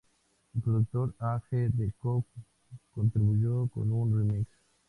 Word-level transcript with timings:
El 0.55 0.61
productor 0.63 1.13
A. 1.19 1.39
G. 1.51 1.69
de 1.71 1.93
Cook 1.99 2.25
contribuyó 2.95 3.67
con 3.67 3.91
un 3.91 4.17
remix. 4.17 4.47